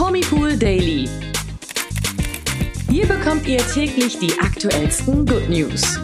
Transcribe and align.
Promipool 0.00 0.56
Daily. 0.56 1.06
Hier 2.88 3.06
bekommt 3.06 3.46
ihr 3.46 3.58
täglich 3.58 4.18
die 4.18 4.32
aktuellsten 4.40 5.26
Good 5.26 5.50
News. 5.50 6.00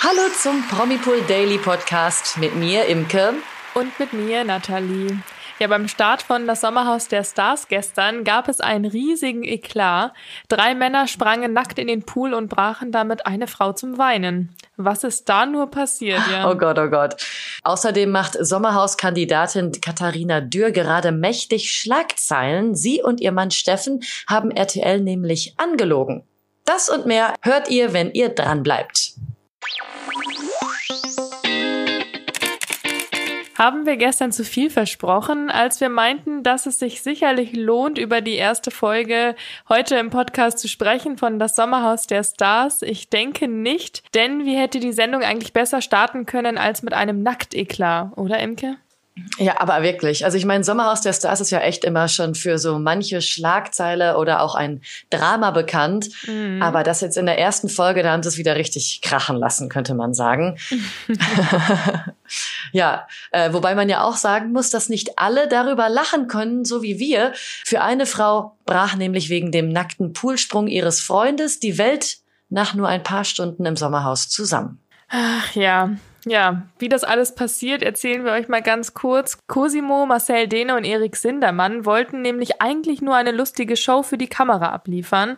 Hallo 0.00 0.22
zum 0.40 0.66
Promipool 0.68 1.20
Daily 1.28 1.58
Podcast 1.58 2.38
mit 2.38 2.56
mir, 2.56 2.86
Imke. 2.86 3.34
Und 3.74 3.98
mit 4.00 4.14
mir, 4.14 4.44
Nathalie. 4.44 5.18
Ja, 5.58 5.68
beim 5.68 5.86
Start 5.86 6.22
von 6.22 6.46
Das 6.46 6.60
Sommerhaus 6.60 7.08
der 7.08 7.24
Stars 7.24 7.68
gestern 7.68 8.24
gab 8.24 8.48
es 8.48 8.60
einen 8.60 8.84
riesigen 8.84 9.44
Eklat. 9.44 10.12
Drei 10.48 10.74
Männer 10.74 11.06
sprangen 11.06 11.52
nackt 11.52 11.78
in 11.78 11.86
den 11.86 12.02
Pool 12.02 12.34
und 12.34 12.48
brachen 12.48 12.90
damit 12.90 13.26
eine 13.26 13.46
Frau 13.46 13.72
zum 13.72 13.98
Weinen. 13.98 14.56
Was 14.76 15.04
ist 15.04 15.28
da 15.28 15.46
nur 15.46 15.70
passiert, 15.70 16.22
ja? 16.32 16.50
Oh 16.50 16.56
Gott, 16.56 16.78
oh 16.78 16.88
Gott. 16.88 17.14
Außerdem 17.62 18.10
macht 18.10 18.36
Sommerhauskandidatin 18.40 19.72
Katharina 19.80 20.40
Dürr 20.40 20.72
gerade 20.72 21.12
mächtig 21.12 21.70
Schlagzeilen. 21.70 22.74
Sie 22.74 23.02
und 23.02 23.20
ihr 23.20 23.32
Mann 23.32 23.50
Steffen 23.50 24.00
haben 24.28 24.50
RTL 24.50 25.00
nämlich 25.00 25.54
angelogen. 25.58 26.24
Das 26.64 26.88
und 26.88 27.06
mehr 27.06 27.34
hört 27.42 27.68
ihr, 27.68 27.92
wenn 27.92 28.10
ihr 28.12 28.30
dran 28.30 28.62
bleibt. 28.62 29.14
Haben 33.62 33.86
wir 33.86 33.96
gestern 33.96 34.32
zu 34.32 34.42
viel 34.42 34.70
versprochen, 34.70 35.48
als 35.48 35.80
wir 35.80 35.88
meinten, 35.88 36.42
dass 36.42 36.66
es 36.66 36.80
sich 36.80 37.00
sicherlich 37.00 37.54
lohnt, 37.54 37.96
über 37.96 38.20
die 38.20 38.34
erste 38.34 38.72
Folge 38.72 39.36
heute 39.68 39.94
im 39.98 40.10
Podcast 40.10 40.58
zu 40.58 40.66
sprechen 40.66 41.16
von 41.16 41.38
Das 41.38 41.54
Sommerhaus 41.54 42.08
der 42.08 42.24
Stars? 42.24 42.82
Ich 42.82 43.08
denke 43.08 43.46
nicht, 43.46 44.02
denn 44.16 44.44
wie 44.44 44.56
hätte 44.56 44.80
die 44.80 44.92
Sendung 44.92 45.22
eigentlich 45.22 45.52
besser 45.52 45.80
starten 45.80 46.26
können 46.26 46.58
als 46.58 46.82
mit 46.82 46.92
einem 46.92 47.22
Nackteklar, 47.22 48.12
oder 48.16 48.40
Imke? 48.40 48.78
Ja, 49.36 49.60
aber 49.60 49.82
wirklich. 49.82 50.24
Also 50.24 50.38
ich 50.38 50.46
meine, 50.46 50.64
Sommerhaus 50.64 51.02
der 51.02 51.12
Stars 51.12 51.40
ist 51.40 51.50
ja 51.50 51.60
echt 51.60 51.84
immer 51.84 52.08
schon 52.08 52.34
für 52.34 52.56
so 52.58 52.78
manche 52.78 53.20
Schlagzeile 53.20 54.16
oder 54.16 54.40
auch 54.40 54.54
ein 54.54 54.80
Drama 55.10 55.50
bekannt. 55.50 56.08
Mhm. 56.26 56.62
Aber 56.62 56.82
das 56.82 57.02
jetzt 57.02 57.18
in 57.18 57.26
der 57.26 57.38
ersten 57.38 57.68
Folge, 57.68 58.02
da 58.02 58.12
haben 58.12 58.22
sie 58.22 58.30
es 58.30 58.38
wieder 58.38 58.56
richtig 58.56 59.00
krachen 59.02 59.36
lassen, 59.36 59.68
könnte 59.68 59.94
man 59.94 60.14
sagen. 60.14 60.56
ja, 62.72 63.06
äh, 63.32 63.52
wobei 63.52 63.74
man 63.74 63.90
ja 63.90 64.02
auch 64.02 64.16
sagen 64.16 64.52
muss, 64.52 64.70
dass 64.70 64.88
nicht 64.88 65.18
alle 65.18 65.46
darüber 65.46 65.90
lachen 65.90 66.26
können, 66.26 66.64
so 66.64 66.82
wie 66.82 66.98
wir. 66.98 67.32
Für 67.34 67.82
eine 67.82 68.06
Frau 68.06 68.56
brach 68.64 68.96
nämlich 68.96 69.28
wegen 69.28 69.52
dem 69.52 69.68
nackten 69.68 70.14
Poolsprung 70.14 70.68
ihres 70.68 71.00
Freundes 71.00 71.60
die 71.60 71.76
Welt 71.76 72.18
nach 72.48 72.72
nur 72.72 72.88
ein 72.88 73.02
paar 73.02 73.24
Stunden 73.24 73.66
im 73.66 73.76
Sommerhaus 73.76 74.30
zusammen. 74.30 74.78
Ach 75.08 75.54
ja, 75.54 75.90
ja, 76.24 76.62
wie 76.78 76.88
das 76.88 77.02
alles 77.02 77.34
passiert, 77.34 77.82
erzählen 77.82 78.24
wir 78.24 78.32
euch 78.32 78.48
mal 78.48 78.62
ganz 78.62 78.94
kurz. 78.94 79.38
Cosimo, 79.48 80.06
Marcel 80.06 80.46
Dehne 80.46 80.76
und 80.76 80.84
Erik 80.84 81.16
Sindermann 81.16 81.84
wollten 81.84 82.22
nämlich 82.22 82.62
eigentlich 82.62 83.02
nur 83.02 83.16
eine 83.16 83.32
lustige 83.32 83.76
Show 83.76 84.04
für 84.04 84.18
die 84.18 84.28
Kamera 84.28 84.68
abliefern. 84.68 85.36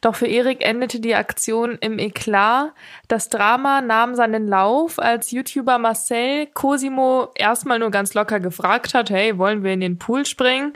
Doch 0.00 0.16
für 0.16 0.26
Erik 0.26 0.64
endete 0.64 0.98
die 0.98 1.14
Aktion 1.14 1.78
im 1.80 2.00
Eklat. 2.00 2.72
Das 3.06 3.28
Drama 3.28 3.80
nahm 3.80 4.16
seinen 4.16 4.48
Lauf, 4.48 4.98
als 4.98 5.30
YouTuber 5.30 5.78
Marcel 5.78 6.46
Cosimo 6.46 7.28
erstmal 7.36 7.78
nur 7.78 7.92
ganz 7.92 8.14
locker 8.14 8.40
gefragt 8.40 8.94
hat, 8.94 9.10
hey, 9.10 9.38
wollen 9.38 9.62
wir 9.62 9.72
in 9.72 9.80
den 9.80 9.98
Pool 9.98 10.26
springen? 10.26 10.72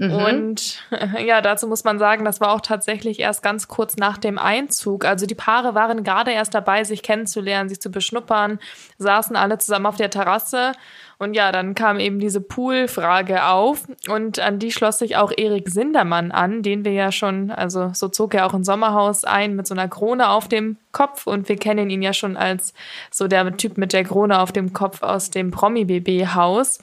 Mhm. 0.00 0.14
Und 0.14 0.82
ja, 1.24 1.42
dazu 1.42 1.66
muss 1.66 1.84
man 1.84 1.98
sagen, 1.98 2.24
das 2.24 2.40
war 2.40 2.52
auch 2.52 2.62
tatsächlich 2.62 3.20
erst 3.20 3.42
ganz 3.42 3.68
kurz 3.68 3.96
nach 3.96 4.16
dem 4.16 4.38
Einzug. 4.38 5.04
Also 5.04 5.26
die 5.26 5.34
Paare 5.34 5.74
waren 5.74 6.04
gerade 6.04 6.32
erst 6.32 6.54
dabei, 6.54 6.84
sich 6.84 7.02
kennenzulernen, 7.02 7.68
sich 7.68 7.80
zu 7.80 7.90
beschnuppern, 7.90 8.58
saßen 8.96 9.36
alle 9.36 9.58
zusammen 9.58 9.84
auf 9.84 9.96
der 9.96 10.08
Terrasse. 10.08 10.72
Und 11.18 11.34
ja, 11.34 11.52
dann 11.52 11.74
kam 11.74 12.00
eben 12.00 12.18
diese 12.18 12.40
Pool-Frage 12.40 13.44
auf 13.44 13.82
und 14.08 14.38
an 14.38 14.58
die 14.58 14.72
schloss 14.72 15.00
sich 15.00 15.16
auch 15.16 15.32
Erik 15.36 15.68
Sindermann 15.68 16.32
an, 16.32 16.62
den 16.62 16.82
wir 16.86 16.92
ja 16.92 17.12
schon, 17.12 17.50
also 17.50 17.90
so 17.92 18.08
zog 18.08 18.32
er 18.32 18.46
auch 18.46 18.54
ein 18.54 18.64
Sommerhaus 18.64 19.24
ein 19.24 19.54
mit 19.54 19.66
so 19.66 19.74
einer 19.74 19.88
Krone 19.88 20.30
auf 20.30 20.48
dem 20.48 20.78
Kopf 20.92 21.26
und 21.26 21.50
wir 21.50 21.58
kennen 21.58 21.90
ihn 21.90 22.00
ja 22.00 22.14
schon 22.14 22.38
als 22.38 22.72
so 23.10 23.28
der 23.28 23.54
Typ 23.58 23.76
mit 23.76 23.92
der 23.92 24.04
Krone 24.04 24.40
auf 24.40 24.50
dem 24.50 24.72
Kopf 24.72 25.02
aus 25.02 25.28
dem 25.28 25.50
Promi-BB-Haus. 25.50 26.78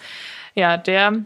Ja, 0.53 0.77
der 0.77 1.25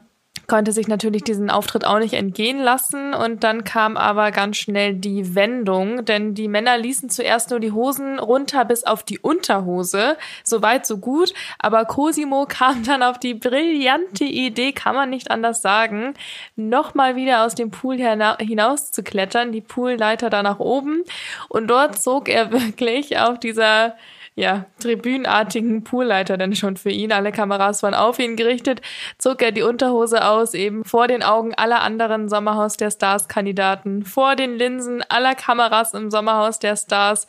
konnte 0.51 0.73
sich 0.73 0.89
natürlich 0.89 1.23
diesen 1.23 1.49
Auftritt 1.49 1.85
auch 1.85 1.99
nicht 1.99 2.13
entgehen 2.13 2.59
lassen. 2.59 3.13
Und 3.13 3.45
dann 3.45 3.63
kam 3.63 3.95
aber 3.95 4.31
ganz 4.31 4.57
schnell 4.57 4.93
die 4.93 5.33
Wendung, 5.33 6.03
denn 6.03 6.33
die 6.33 6.49
Männer 6.49 6.77
ließen 6.77 7.09
zuerst 7.09 7.51
nur 7.51 7.61
die 7.61 7.71
Hosen 7.71 8.19
runter 8.19 8.65
bis 8.65 8.83
auf 8.83 9.03
die 9.03 9.17
Unterhose, 9.17 10.17
so 10.43 10.61
weit 10.61 10.85
so 10.85 10.97
gut, 10.97 11.33
aber 11.57 11.85
Cosimo 11.85 12.45
kam 12.49 12.83
dann 12.83 13.01
auf 13.01 13.17
die 13.17 13.33
brillante 13.33 14.25
Idee, 14.25 14.73
kann 14.73 14.93
man 14.93 15.09
nicht 15.09 15.31
anders 15.31 15.61
sagen, 15.61 16.15
nochmal 16.57 17.15
wieder 17.15 17.45
aus 17.45 17.55
dem 17.55 17.71
Pool 17.71 17.95
hinaus 17.95 18.91
zu 18.91 19.03
klettern, 19.03 19.53
die 19.53 19.61
Poolleiter 19.61 20.29
da 20.29 20.43
nach 20.43 20.59
oben. 20.59 21.05
Und 21.47 21.67
dort 21.67 21.97
zog 22.01 22.27
er 22.27 22.51
wirklich 22.51 23.17
auf 23.17 23.39
dieser 23.39 23.95
ja, 24.35 24.65
tribünartigen 24.79 25.83
Poolleiter 25.83 26.37
denn 26.37 26.55
schon 26.55 26.77
für 26.77 26.89
ihn. 26.89 27.11
Alle 27.11 27.33
Kameras 27.33 27.83
waren 27.83 27.93
auf 27.93 28.17
ihn 28.17 28.37
gerichtet, 28.37 28.81
zog 29.17 29.41
er 29.41 29.51
die 29.51 29.61
Unterhose 29.61 30.25
aus, 30.25 30.53
eben 30.53 30.85
vor 30.85 31.07
den 31.07 31.21
Augen 31.21 31.53
aller 31.55 31.81
anderen 31.81 32.29
Sommerhaus 32.29 32.77
der 32.77 32.91
Stars-Kandidaten, 32.91 34.05
vor 34.05 34.37
den 34.37 34.55
Linsen 34.55 35.03
aller 35.09 35.35
Kameras 35.35 35.93
im 35.93 36.09
Sommerhaus 36.09 36.59
der 36.59 36.77
Stars 36.77 37.27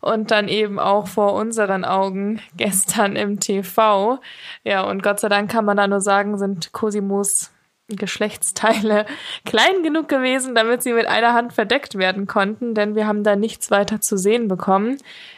und 0.00 0.30
dann 0.30 0.46
eben 0.46 0.78
auch 0.78 1.08
vor 1.08 1.34
unseren 1.34 1.84
Augen 1.84 2.40
gestern 2.56 3.16
im 3.16 3.40
TV. 3.40 4.20
Ja, 4.62 4.82
und 4.82 5.02
Gott 5.02 5.18
sei 5.18 5.28
Dank 5.28 5.50
kann 5.50 5.64
man 5.64 5.76
da 5.76 5.88
nur 5.88 6.00
sagen, 6.00 6.38
sind 6.38 6.72
Cosimos 6.72 7.50
Geschlechtsteile 7.88 9.04
klein 9.44 9.82
genug 9.82 10.08
gewesen, 10.08 10.54
damit 10.54 10.82
sie 10.82 10.92
mit 10.92 11.06
einer 11.06 11.34
Hand 11.34 11.52
verdeckt 11.52 11.96
werden 11.96 12.26
konnten, 12.26 12.74
denn 12.74 12.94
wir 12.94 13.06
haben 13.06 13.24
da 13.24 13.36
nichts 13.36 13.70
weiter 13.70 14.00
zu 14.00 14.16
sehen 14.16 14.48
bekommen. 14.48 14.96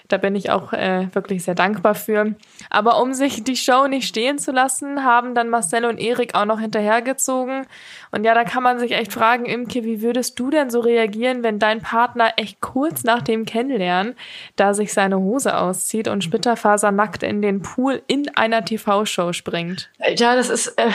Da 0.09 0.19
bin 0.19 0.37
ich 0.37 0.51
auch 0.51 0.73
äh, 0.73 1.09
wirklich 1.13 1.45
sehr 1.45 1.55
dankbar 1.55 1.95
für. 1.95 2.35
Aber 2.71 3.03
um 3.03 3.15
sich 3.15 3.43
die 3.43 3.57
Show 3.57 3.87
nicht 3.87 4.07
stehen 4.07 4.39
zu 4.39 4.53
lassen, 4.53 5.05
haben 5.05 5.35
dann 5.35 5.49
Marcel 5.49 5.85
und 5.85 5.99
Erik 5.99 6.35
auch 6.35 6.45
noch 6.45 6.61
hinterhergezogen. 6.61 7.67
Und 8.13 8.25
ja, 8.25 8.35
da 8.35 8.45
kann 8.45 8.63
man 8.63 8.79
sich 8.79 8.93
echt 8.93 9.13
fragen, 9.13 9.47
Imke, 9.47 9.85
wie 9.85 10.03
würdest 10.03 10.39
du 10.39 10.51
denn 10.51 10.71
so 10.71 10.81
reagieren, 10.81 11.43
wenn 11.43 11.59
dein 11.59 11.81
Partner 11.81 12.33
echt 12.37 12.61
kurz 12.61 13.05
nach 13.05 13.23
dem 13.23 13.45
Kennenlernen 13.45 14.15
da 14.57 14.75
sich 14.75 14.93
seine 14.93 15.19
Hose 15.19 15.57
auszieht 15.57 16.09
und 16.09 16.23
splitterfasernackt 16.23 17.23
in 17.23 17.43
den 17.43 17.63
Pool 17.63 18.03
in 18.07 18.35
einer 18.37 18.65
TV-Show 18.65 19.33
springt? 19.33 19.91
Ja, 20.17 20.37
das 20.37 20.51
ist 20.51 20.69
äh, 20.79 20.91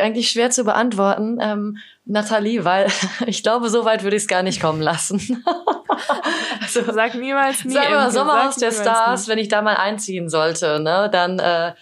eigentlich 0.00 0.30
schwer 0.30 0.50
zu 0.50 0.64
beantworten. 0.64 1.38
Ähm, 1.40 1.78
Nathalie, 2.06 2.64
weil 2.64 2.86
ich 3.26 3.42
glaube, 3.42 3.68
so 3.68 3.84
weit 3.84 4.02
würde 4.02 4.16
ich 4.16 4.22
es 4.22 4.28
gar 4.28 4.42
nicht 4.42 4.60
kommen 4.60 4.80
lassen. 4.80 5.44
also, 6.60 6.92
sag 6.92 7.14
niemals 7.14 7.64
nie. 7.64 7.74
Sag 7.74 7.90
mal, 7.90 8.10
Sommerhaus 8.10 8.56
der 8.56 8.72
Stars, 8.72 9.26
nie. 9.26 9.32
wenn 9.32 9.38
ich 9.38 9.48
da 9.48 9.62
mal 9.62 9.76
einziehen 9.76 10.28
sollte, 10.28 10.80
ne, 10.80 11.08
dann, 11.10 11.38
äh, 11.38 11.72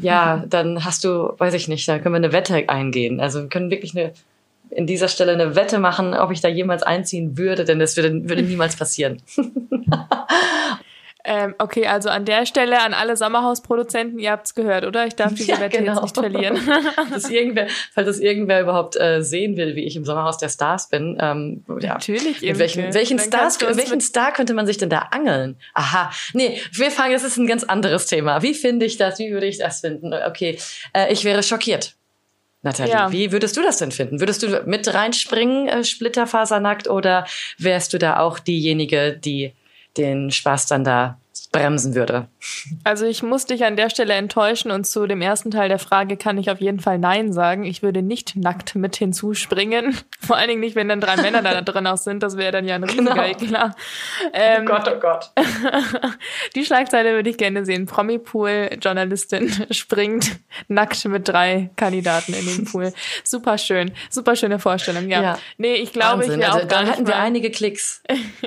ja, 0.00 0.44
dann 0.48 0.84
hast 0.84 1.04
du, 1.04 1.34
weiß 1.38 1.54
ich 1.54 1.68
nicht, 1.68 1.88
da 1.88 1.98
können 1.98 2.14
wir 2.14 2.18
eine 2.18 2.32
Wette 2.32 2.68
eingehen. 2.68 3.20
Also 3.20 3.42
wir 3.42 3.48
können 3.48 3.70
wirklich 3.70 3.96
eine, 3.96 4.12
in 4.70 4.86
dieser 4.86 5.08
Stelle 5.08 5.32
eine 5.32 5.54
Wette 5.56 5.78
machen, 5.78 6.14
ob 6.14 6.30
ich 6.30 6.40
da 6.40 6.48
jemals 6.48 6.82
einziehen 6.82 7.38
würde, 7.38 7.64
denn 7.64 7.78
das 7.78 7.96
würde, 7.96 8.28
würde 8.28 8.42
niemals 8.42 8.76
passieren. 8.76 9.22
Ähm, 11.30 11.54
okay, 11.58 11.86
also 11.86 12.08
an 12.08 12.24
der 12.24 12.46
Stelle 12.46 12.80
an 12.80 12.94
alle 12.94 13.14
Sommerhausproduzenten, 13.14 14.18
ihr 14.18 14.30
habt's 14.30 14.54
gehört, 14.54 14.86
oder? 14.86 15.06
Ich 15.06 15.14
darf 15.14 15.34
diese 15.34 15.52
ja, 15.52 15.60
Wette 15.60 15.78
genau. 15.78 15.92
jetzt 15.92 16.02
nicht 16.02 16.14
verlieren. 16.14 16.58
dass 17.10 17.28
irgendwer, 17.28 17.66
falls 17.92 18.06
das 18.06 18.18
irgendwer 18.18 18.62
überhaupt 18.62 18.98
äh, 18.98 19.20
sehen 19.20 19.58
will, 19.58 19.76
wie 19.76 19.84
ich 19.84 19.94
im 19.94 20.06
Sommerhaus 20.06 20.38
der 20.38 20.48
Stars 20.48 20.88
bin. 20.88 21.18
Ähm, 21.20 21.64
ja. 21.80 21.94
Natürlich. 21.94 22.40
Mit 22.40 22.58
welchen, 22.58 22.94
welchen, 22.94 23.18
Stars, 23.18 23.60
welchen 23.60 24.00
Star 24.00 24.32
könnte 24.32 24.54
man 24.54 24.66
sich 24.66 24.78
denn 24.78 24.88
da 24.88 25.00
angeln? 25.10 25.56
Aha. 25.74 26.10
Nee, 26.32 26.62
wir 26.72 26.90
fangen, 26.90 27.12
das 27.12 27.24
ist 27.24 27.36
ein 27.36 27.46
ganz 27.46 27.62
anderes 27.62 28.06
Thema. 28.06 28.42
Wie 28.42 28.54
finde 28.54 28.86
ich 28.86 28.96
das? 28.96 29.18
Wie 29.18 29.30
würde 29.30 29.46
ich 29.46 29.58
das 29.58 29.80
finden? 29.80 30.14
Okay, 30.14 30.58
äh, 30.94 31.12
ich 31.12 31.24
wäre 31.24 31.42
schockiert. 31.42 31.94
Nathalie, 32.62 32.92
ja. 32.92 33.12
wie 33.12 33.32
würdest 33.32 33.56
du 33.56 33.62
das 33.62 33.76
denn 33.76 33.92
finden? 33.92 34.18
Würdest 34.18 34.42
du 34.42 34.62
mit 34.66 34.92
reinspringen, 34.92 35.68
äh, 35.68 35.84
splitterfasernackt, 35.84 36.88
oder 36.88 37.26
wärst 37.58 37.92
du 37.92 37.98
da 37.98 38.18
auch 38.18 38.38
diejenige, 38.38 39.12
die 39.12 39.52
den 39.96 40.30
Spaß 40.30 40.66
dann 40.66 40.84
da 40.84 41.18
bremsen 41.50 41.94
würde. 41.94 42.28
Also 42.84 43.06
ich 43.06 43.22
muss 43.22 43.46
dich 43.46 43.64
an 43.64 43.76
der 43.76 43.88
Stelle 43.88 44.14
enttäuschen 44.14 44.70
und 44.70 44.86
zu 44.86 45.06
dem 45.06 45.22
ersten 45.22 45.50
Teil 45.50 45.68
der 45.68 45.78
Frage 45.78 46.16
kann 46.16 46.36
ich 46.36 46.50
auf 46.50 46.60
jeden 46.60 46.80
Fall 46.80 46.98
Nein 46.98 47.32
sagen. 47.32 47.64
Ich 47.64 47.82
würde 47.82 48.02
nicht 48.02 48.36
nackt 48.36 48.74
mit 48.74 48.96
hinzuspringen. 48.96 49.96
Vor 50.20 50.36
allen 50.36 50.48
Dingen 50.48 50.60
nicht, 50.60 50.76
wenn 50.76 50.88
dann 50.88 51.00
drei 51.00 51.16
Männer 51.16 51.42
da 51.42 51.62
drin 51.62 51.86
auch 51.86 51.96
sind. 51.96 52.22
Das 52.22 52.36
wäre 52.36 52.52
dann 52.52 52.66
ja 52.66 52.74
ein 52.74 52.84
riesiger 52.84 53.14
genau. 53.14 53.34
klar. 53.34 53.76
Ähm, 54.32 54.62
oh 54.62 54.66
Gott, 54.66 54.92
oh 54.94 54.98
Gott. 55.00 55.30
die 56.54 56.64
Schlagzeile 56.64 57.14
würde 57.14 57.30
ich 57.30 57.38
gerne 57.38 57.64
sehen. 57.64 57.86
Promi-Pool-Journalistin 57.86 59.50
springt 59.70 60.38
nackt 60.68 61.04
mit 61.06 61.28
drei 61.28 61.70
Kandidaten 61.76 62.34
in 62.34 62.46
den 62.46 62.64
Pool. 62.64 62.92
Super 63.24 63.56
schön. 63.56 63.92
Super 64.10 64.36
schöne 64.36 64.58
Vorstellung, 64.58 65.08
ja. 65.08 65.22
ja. 65.22 65.38
Nee, 65.56 65.74
ich 65.74 65.92
glaube, 65.92 66.24
Wahnsinn. 66.24 66.32
ich 66.34 66.38
wäre 66.40 66.52
also, 66.52 66.64
auch 66.64 66.68
gar 66.68 66.82
nicht 66.82 66.92
hatten 66.92 67.06
wir 67.06 67.16
einige 67.16 67.50
Klicks. 67.50 68.02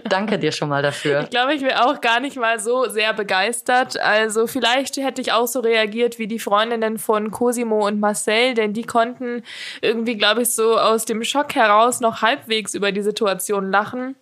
Danke 0.09 0.37
dir 0.37 0.51
schon 0.51 0.69
mal 0.69 0.83
dafür. 0.83 1.21
ich 1.23 1.29
glaube, 1.29 1.53
ich 1.53 1.61
wäre 1.61 1.85
auch 1.85 2.01
gar 2.01 2.19
nicht 2.19 2.35
mal 2.35 2.59
so 2.59 2.90
sehr 2.91 3.13
begeistert. 3.13 3.99
Also 3.99 4.45
vielleicht 4.45 4.97
hätte 4.97 5.21
ich 5.21 5.31
auch 5.31 5.47
so 5.47 5.61
reagiert 5.61 6.19
wie 6.19 6.27
die 6.27 6.39
Freundinnen 6.39 6.99
von 6.99 7.31
Cosimo 7.31 7.87
und 7.87 7.99
Marcel, 7.99 8.53
denn 8.53 8.73
die 8.73 8.83
konnten 8.83 9.43
irgendwie, 9.81 10.17
glaube 10.17 10.43
ich, 10.43 10.53
so 10.53 10.77
aus 10.77 11.05
dem 11.05 11.23
Schock 11.23 11.55
heraus 11.55 11.99
noch 11.99 12.21
halbwegs 12.21 12.75
über 12.75 12.91
die 12.91 13.01
Situation 13.01 13.71
lachen. 13.71 14.15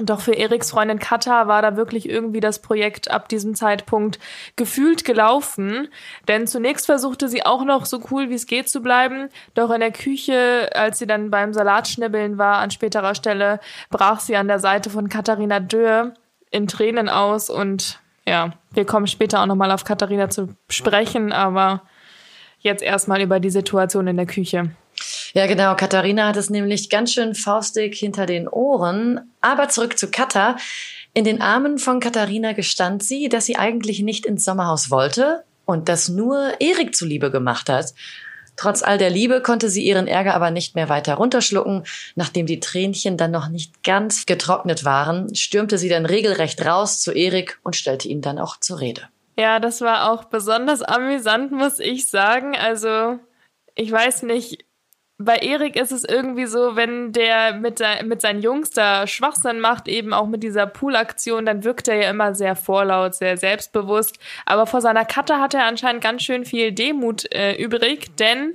Doch 0.00 0.20
für 0.20 0.36
Eriks 0.36 0.70
Freundin 0.70 1.00
Katha 1.00 1.48
war 1.48 1.60
da 1.60 1.76
wirklich 1.76 2.08
irgendwie 2.08 2.38
das 2.38 2.60
Projekt 2.60 3.10
ab 3.10 3.28
diesem 3.28 3.56
Zeitpunkt 3.56 4.20
gefühlt 4.54 5.04
gelaufen. 5.04 5.88
Denn 6.28 6.46
zunächst 6.46 6.86
versuchte 6.86 7.28
sie 7.28 7.44
auch 7.44 7.64
noch 7.64 7.84
so 7.84 8.00
cool 8.10 8.30
wie 8.30 8.34
es 8.34 8.46
geht 8.46 8.68
zu 8.68 8.80
bleiben. 8.80 9.28
Doch 9.54 9.70
in 9.70 9.80
der 9.80 9.90
Küche, 9.90 10.70
als 10.74 11.00
sie 11.00 11.06
dann 11.08 11.30
beim 11.30 11.52
Salatschnibbeln 11.52 12.38
war, 12.38 12.58
an 12.58 12.70
späterer 12.70 13.16
Stelle, 13.16 13.58
brach 13.90 14.20
sie 14.20 14.36
an 14.36 14.46
der 14.46 14.60
Seite 14.60 14.88
von 14.88 15.08
Katharina 15.08 15.58
Dürr 15.58 16.14
in 16.50 16.66
Tränen 16.66 17.08
aus. 17.08 17.50
Und 17.50 18.00
ja, 18.26 18.52
wir 18.72 18.84
kommen 18.84 19.06
später 19.06 19.42
auch 19.42 19.46
nochmal 19.46 19.70
auf 19.70 19.84
Katharina 19.84 20.30
zu 20.30 20.48
sprechen, 20.68 21.32
aber 21.32 21.82
jetzt 22.60 22.82
erstmal 22.82 23.20
über 23.20 23.40
die 23.40 23.50
Situation 23.50 24.06
in 24.06 24.16
der 24.16 24.26
Küche. 24.26 24.70
Ja, 25.32 25.46
genau. 25.46 25.74
Katharina 25.74 26.28
hat 26.28 26.36
es 26.36 26.50
nämlich 26.50 26.90
ganz 26.90 27.12
schön 27.12 27.34
faustig 27.34 27.96
hinter 27.96 28.26
den 28.26 28.48
Ohren. 28.48 29.30
Aber 29.40 29.68
zurück 29.68 29.98
zu 29.98 30.10
Katha. 30.10 30.56
In 31.14 31.24
den 31.24 31.40
Armen 31.40 31.78
von 31.78 32.00
Katharina 32.00 32.52
gestand 32.52 33.02
sie, 33.02 33.28
dass 33.28 33.46
sie 33.46 33.56
eigentlich 33.56 34.00
nicht 34.00 34.26
ins 34.26 34.44
Sommerhaus 34.44 34.90
wollte 34.90 35.44
und 35.64 35.88
das 35.88 36.08
nur 36.08 36.60
Erik 36.60 36.94
zuliebe 36.94 37.30
gemacht 37.30 37.68
hat. 37.68 37.92
Trotz 38.58 38.82
all 38.82 38.98
der 38.98 39.08
Liebe 39.08 39.40
konnte 39.40 39.70
sie 39.70 39.84
ihren 39.84 40.08
Ärger 40.08 40.34
aber 40.34 40.50
nicht 40.50 40.74
mehr 40.74 40.88
weiter 40.88 41.14
runterschlucken. 41.14 41.84
Nachdem 42.16 42.44
die 42.44 42.58
Tränchen 42.58 43.16
dann 43.16 43.30
noch 43.30 43.48
nicht 43.48 43.84
ganz 43.84 44.26
getrocknet 44.26 44.84
waren, 44.84 45.32
stürmte 45.36 45.78
sie 45.78 45.88
dann 45.88 46.04
regelrecht 46.04 46.66
raus 46.66 47.00
zu 47.00 47.12
Erik 47.12 47.60
und 47.62 47.76
stellte 47.76 48.08
ihn 48.08 48.20
dann 48.20 48.40
auch 48.40 48.58
zur 48.58 48.80
Rede. 48.80 49.02
Ja, 49.38 49.60
das 49.60 49.80
war 49.80 50.10
auch 50.10 50.24
besonders 50.24 50.82
amüsant, 50.82 51.52
muss 51.52 51.78
ich 51.78 52.08
sagen. 52.08 52.56
Also, 52.56 53.20
ich 53.76 53.92
weiß 53.92 54.24
nicht, 54.24 54.64
bei 55.20 55.36
Erik 55.36 55.74
ist 55.74 55.90
es 55.90 56.04
irgendwie 56.04 56.46
so, 56.46 56.76
wenn 56.76 57.12
der 57.12 57.54
mit, 57.54 57.82
mit 58.04 58.20
seinen 58.20 58.40
Jungs 58.40 58.70
da 58.70 59.06
Schwachsinn 59.08 59.58
macht, 59.58 59.88
eben 59.88 60.12
auch 60.12 60.28
mit 60.28 60.44
dieser 60.44 60.66
Poolaktion, 60.66 61.44
dann 61.44 61.64
wirkt 61.64 61.88
er 61.88 61.96
ja 61.96 62.10
immer 62.10 62.36
sehr 62.36 62.54
vorlaut, 62.54 63.16
sehr 63.16 63.36
selbstbewusst. 63.36 64.18
Aber 64.46 64.66
vor 64.66 64.80
seiner 64.80 65.04
Katte 65.04 65.40
hat 65.40 65.54
er 65.54 65.64
anscheinend 65.64 66.04
ganz 66.04 66.22
schön 66.22 66.44
viel 66.44 66.70
Demut 66.70 67.30
äh, 67.34 67.56
übrig, 67.56 68.14
denn 68.16 68.54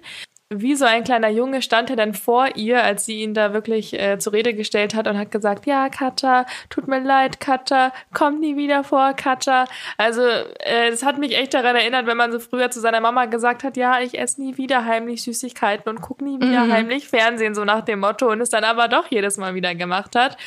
wie 0.61 0.75
so 0.75 0.85
ein 0.85 1.03
kleiner 1.03 1.29
Junge 1.29 1.61
stand 1.61 1.89
er 1.89 1.95
dann 1.95 2.13
vor 2.13 2.55
ihr, 2.55 2.83
als 2.83 3.05
sie 3.05 3.21
ihn 3.21 3.33
da 3.33 3.53
wirklich 3.53 3.93
äh, 3.99 4.19
zur 4.19 4.33
Rede 4.33 4.53
gestellt 4.53 4.95
hat 4.95 5.07
und 5.07 5.17
hat 5.17 5.31
gesagt, 5.31 5.65
ja, 5.65 5.89
Katha, 5.89 6.45
tut 6.69 6.87
mir 6.87 6.99
leid, 6.99 7.39
Katha, 7.39 7.91
kommt 8.13 8.39
nie 8.39 8.55
wieder 8.55 8.83
vor, 8.83 9.13
Katha. 9.13 9.65
Also, 9.97 10.21
äh, 10.21 10.91
das 10.91 11.03
hat 11.03 11.17
mich 11.17 11.37
echt 11.37 11.53
daran 11.53 11.75
erinnert, 11.75 12.05
wenn 12.05 12.17
man 12.17 12.31
so 12.31 12.39
früher 12.39 12.71
zu 12.71 12.79
seiner 12.79 13.01
Mama 13.01 13.25
gesagt 13.25 13.63
hat, 13.63 13.77
ja, 13.77 13.99
ich 13.99 14.17
esse 14.17 14.41
nie 14.41 14.57
wieder 14.57 14.85
heimlich 14.85 15.23
Süßigkeiten 15.23 15.89
und 15.89 16.01
guck 16.01 16.21
nie 16.21 16.39
wieder 16.39 16.65
mhm. 16.65 16.71
heimlich 16.71 17.07
Fernsehen, 17.07 17.55
so 17.55 17.65
nach 17.65 17.81
dem 17.81 17.99
Motto, 17.99 18.29
und 18.31 18.41
es 18.41 18.49
dann 18.49 18.63
aber 18.63 18.87
doch 18.87 19.07
jedes 19.09 19.37
Mal 19.37 19.55
wieder 19.55 19.75
gemacht 19.75 20.15
hat. 20.15 20.37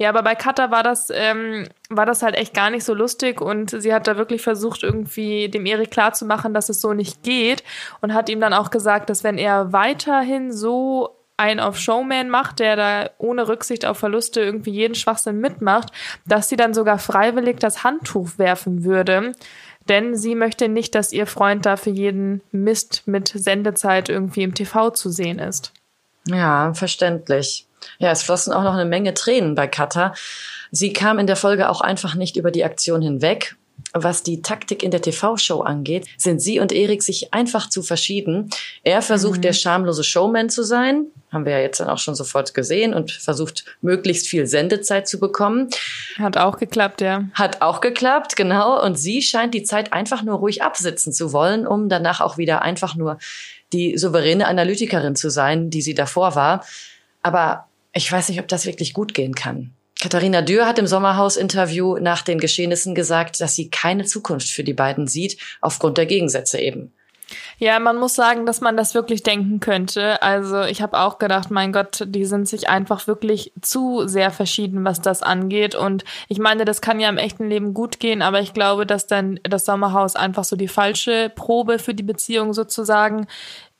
Ja, 0.00 0.10
aber 0.10 0.22
bei 0.22 0.36
Katha 0.36 0.70
war 0.70 0.84
das, 0.84 1.10
ähm, 1.12 1.66
war 1.90 2.06
das 2.06 2.22
halt 2.22 2.36
echt 2.36 2.54
gar 2.54 2.70
nicht 2.70 2.84
so 2.84 2.94
lustig 2.94 3.40
und 3.40 3.70
sie 3.70 3.92
hat 3.92 4.06
da 4.06 4.16
wirklich 4.16 4.42
versucht, 4.42 4.84
irgendwie 4.84 5.48
dem 5.48 5.66
Erik 5.66 5.90
klarzumachen, 5.90 6.54
dass 6.54 6.68
es 6.68 6.80
so 6.80 6.92
nicht 6.92 7.24
geht 7.24 7.64
und 8.00 8.14
hat 8.14 8.28
ihm 8.28 8.40
dann 8.40 8.54
auch 8.54 8.70
gesagt, 8.70 9.10
dass 9.10 9.24
wenn 9.24 9.38
er 9.38 9.72
weiterhin 9.72 10.52
so 10.52 11.16
einen 11.36 11.60
auf 11.60 11.78
Showman 11.78 12.30
macht, 12.30 12.58
der 12.58 12.76
da 12.76 13.10
ohne 13.18 13.48
Rücksicht 13.48 13.86
auf 13.86 13.98
Verluste 13.98 14.40
irgendwie 14.40 14.72
jeden 14.72 14.94
Schwachsinn 14.94 15.40
mitmacht, 15.40 15.90
dass 16.26 16.48
sie 16.48 16.56
dann 16.56 16.74
sogar 16.74 16.98
freiwillig 16.98 17.58
das 17.58 17.84
Handtuch 17.84 18.38
werfen 18.38 18.84
würde. 18.84 19.32
Denn 19.88 20.16
sie 20.16 20.34
möchte 20.34 20.68
nicht, 20.68 20.94
dass 20.94 21.12
ihr 21.12 21.26
Freund 21.26 21.64
da 21.64 21.76
für 21.76 21.90
jeden 21.90 22.42
Mist 22.50 23.04
mit 23.06 23.28
Sendezeit 23.28 24.08
irgendwie 24.08 24.42
im 24.42 24.54
TV 24.54 24.90
zu 24.90 25.10
sehen 25.10 25.38
ist. 25.38 25.72
Ja, 26.26 26.74
verständlich. 26.74 27.67
Ja, 27.98 28.10
es 28.10 28.22
flossen 28.22 28.52
auch 28.52 28.62
noch 28.62 28.74
eine 28.74 28.84
Menge 28.84 29.14
Tränen 29.14 29.54
bei 29.54 29.66
Katha. 29.66 30.14
Sie 30.70 30.92
kam 30.92 31.18
in 31.18 31.26
der 31.26 31.36
Folge 31.36 31.68
auch 31.68 31.80
einfach 31.80 32.14
nicht 32.14 32.36
über 32.36 32.50
die 32.50 32.64
Aktion 32.64 33.02
hinweg. 33.02 33.56
Was 33.94 34.22
die 34.22 34.42
Taktik 34.42 34.82
in 34.82 34.90
der 34.90 35.00
TV-Show 35.00 35.60
angeht, 35.60 36.06
sind 36.18 36.42
sie 36.42 36.60
und 36.60 36.72
Erik 36.72 37.02
sich 37.02 37.32
einfach 37.32 37.70
zu 37.70 37.82
verschieden. 37.82 38.50
Er 38.82 39.00
versucht, 39.02 39.38
mhm. 39.38 39.42
der 39.42 39.52
schamlose 39.54 40.04
Showman 40.04 40.50
zu 40.50 40.62
sein, 40.62 41.06
haben 41.32 41.44
wir 41.44 41.52
ja 41.52 41.60
jetzt 41.60 41.80
dann 41.80 41.88
auch 41.88 41.98
schon 41.98 42.14
sofort 42.14 42.54
gesehen, 42.54 42.92
und 42.92 43.12
versucht, 43.12 43.64
möglichst 43.80 44.26
viel 44.26 44.46
Sendezeit 44.46 45.08
zu 45.08 45.18
bekommen. 45.18 45.68
Hat 46.18 46.36
auch 46.36 46.58
geklappt, 46.58 47.00
ja. 47.00 47.24
Hat 47.34 47.62
auch 47.62 47.80
geklappt, 47.80 48.36
genau. 48.36 48.82
Und 48.84 48.98
sie 48.98 49.22
scheint 49.22 49.54
die 49.54 49.62
Zeit 49.62 49.92
einfach 49.92 50.22
nur 50.22 50.36
ruhig 50.36 50.62
absitzen 50.62 51.12
zu 51.12 51.32
wollen, 51.32 51.66
um 51.66 51.88
danach 51.88 52.20
auch 52.20 52.36
wieder 52.36 52.62
einfach 52.62 52.94
nur 52.94 53.18
die 53.72 53.96
souveräne 53.96 54.46
Analytikerin 54.48 55.16
zu 55.16 55.30
sein, 55.30 55.70
die 55.70 55.82
sie 55.82 55.94
davor 55.94 56.34
war. 56.34 56.64
Aber 57.22 57.67
ich 57.92 58.10
weiß 58.10 58.28
nicht, 58.28 58.40
ob 58.40 58.48
das 58.48 58.66
wirklich 58.66 58.92
gut 58.92 59.14
gehen 59.14 59.34
kann. 59.34 59.74
Katharina 60.00 60.42
Dürr 60.42 60.66
hat 60.66 60.78
im 60.78 60.86
Sommerhaus-Interview 60.86 61.98
nach 61.98 62.22
den 62.22 62.38
Geschehnissen 62.38 62.94
gesagt, 62.94 63.40
dass 63.40 63.56
sie 63.56 63.68
keine 63.68 64.04
Zukunft 64.04 64.48
für 64.48 64.62
die 64.62 64.74
beiden 64.74 65.08
sieht, 65.08 65.38
aufgrund 65.60 65.98
der 65.98 66.06
Gegensätze 66.06 66.60
eben. 66.60 66.92
Ja, 67.58 67.78
man 67.78 67.96
muss 67.96 68.14
sagen, 68.14 68.46
dass 68.46 68.60
man 68.60 68.76
das 68.76 68.94
wirklich 68.94 69.22
denken 69.22 69.60
könnte. 69.60 70.22
Also 70.22 70.62
ich 70.62 70.80
habe 70.80 70.98
auch 70.98 71.18
gedacht, 71.18 71.50
mein 71.50 71.72
Gott, 71.72 72.04
die 72.06 72.24
sind 72.24 72.48
sich 72.48 72.68
einfach 72.68 73.06
wirklich 73.06 73.52
zu 73.60 74.06
sehr 74.06 74.30
verschieden, 74.30 74.84
was 74.84 75.00
das 75.00 75.22
angeht. 75.22 75.74
Und 75.74 76.04
ich 76.28 76.38
meine, 76.38 76.64
das 76.64 76.80
kann 76.80 77.00
ja 77.00 77.08
im 77.08 77.18
echten 77.18 77.48
Leben 77.48 77.74
gut 77.74 78.00
gehen, 78.00 78.22
aber 78.22 78.40
ich 78.40 78.54
glaube, 78.54 78.86
dass 78.86 79.06
dann 79.06 79.40
das 79.42 79.64
Sommerhaus 79.64 80.16
einfach 80.16 80.44
so 80.44 80.56
die 80.56 80.68
falsche 80.68 81.30
Probe 81.34 81.78
für 81.78 81.94
die 81.94 82.02
Beziehung 82.02 82.54
sozusagen 82.54 83.26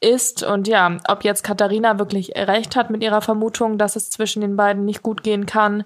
ist. 0.00 0.42
Und 0.42 0.68
ja, 0.68 0.98
ob 1.08 1.24
jetzt 1.24 1.42
Katharina 1.42 1.98
wirklich 1.98 2.32
recht 2.36 2.76
hat 2.76 2.90
mit 2.90 3.02
ihrer 3.02 3.22
Vermutung, 3.22 3.78
dass 3.78 3.96
es 3.96 4.10
zwischen 4.10 4.40
den 4.42 4.56
beiden 4.56 4.84
nicht 4.84 5.02
gut 5.02 5.22
gehen 5.22 5.46
kann, 5.46 5.84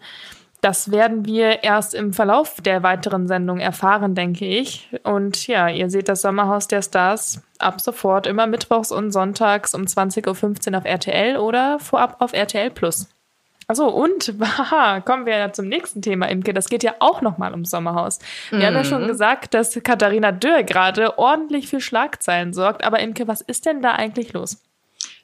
das 0.63 0.93
werden 0.93 1.25
wir 1.25 1.65
erst 1.65 1.93
im 1.93 2.13
Verlauf 2.13 2.61
der 2.61 2.85
weiteren 2.85 3.27
Sendung 3.27 3.59
erfahren, 3.59 4.15
denke 4.15 4.47
ich. 4.47 4.89
Und 5.03 5.49
ja, 5.49 5.69
ihr 5.69 5.91
seht 5.91 6.09
das 6.09 6.23
Sommerhaus 6.23 6.69
der 6.69 6.83
Stars 6.83 7.43
ab 7.59 7.81
sofort 7.81 8.29
immer 8.29 8.47
mittwochs 8.47 8.93
und 8.93 9.11
sonntags 9.11 9.75
um 9.75 9.83
20.15 9.83 10.71
Uhr 10.71 10.79
auf 10.79 10.85
RTL 10.85 11.37
oder 11.37 11.81
vorab 11.81 12.17
auf 12.21 12.33
RTL 12.33 12.71
Plus. 12.71 13.09
Achso, 13.67 13.89
und 13.89 14.35
haha, 14.41 15.01
kommen 15.01 15.27
wir 15.27 15.37
ja 15.37 15.53
zum 15.53 15.67
nächsten 15.67 16.01
Thema, 16.01 16.27
Imke. 16.27 16.55
Das 16.55 16.69
geht 16.69 16.85
ja 16.85 16.95
auch 17.01 17.23
nochmal 17.23 17.51
ums 17.51 17.71
Sommerhaus. 17.71 18.21
Wir 18.51 18.61
mhm. 18.61 18.63
haben 18.63 18.75
ja 18.75 18.85
schon 18.85 19.03
mhm. 19.03 19.09
gesagt, 19.09 19.55
dass 19.55 19.77
Katharina 19.83 20.31
Dürr 20.31 20.63
gerade 20.63 21.19
ordentlich 21.19 21.67
für 21.67 21.81
Schlagzeilen 21.81 22.53
sorgt. 22.53 22.85
Aber 22.85 23.01
Imke, 23.01 23.27
was 23.27 23.41
ist 23.41 23.67
denn 23.67 23.83
da 23.83 23.93
eigentlich 23.93 24.33
los? 24.33 24.63